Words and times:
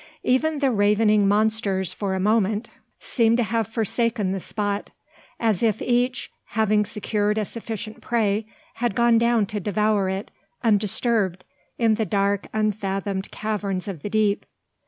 Even 0.23 0.57
the 0.57 0.71
ravening 0.71 1.27
monsters, 1.27 1.93
for 1.93 2.15
a 2.15 2.19
moment, 2.19 2.71
seemed 2.99 3.37
to 3.37 3.43
have 3.43 3.67
forsaken 3.67 4.31
the 4.31 4.39
spot, 4.39 4.89
as 5.39 5.61
if 5.61 5.79
each, 5.79 6.31
having 6.45 6.83
secured 6.85 7.37
a 7.37 7.45
sufficient 7.45 8.01
prey, 8.01 8.47
had 8.77 8.95
gone 8.95 9.19
down 9.19 9.45
to 9.45 9.59
devour 9.59 10.09
it 10.09 10.31
undisturbed 10.63 11.45
in 11.77 11.93
the 11.93 12.05
dark 12.07 12.47
unfathomed 12.51 13.29
caverns 13.29 13.87
of 13.87 14.01
the 14.01 14.09
deep. 14.09 14.43